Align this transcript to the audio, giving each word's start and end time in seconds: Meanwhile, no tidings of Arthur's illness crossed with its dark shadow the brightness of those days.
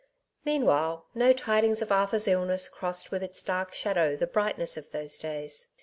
Meanwhile, 0.43 1.05
no 1.13 1.31
tidings 1.31 1.83
of 1.83 1.91
Arthur's 1.91 2.27
illness 2.27 2.67
crossed 2.67 3.11
with 3.11 3.21
its 3.21 3.43
dark 3.43 3.71
shadow 3.75 4.15
the 4.15 4.25
brightness 4.25 4.75
of 4.75 4.89
those 4.89 5.19
days. 5.19 5.67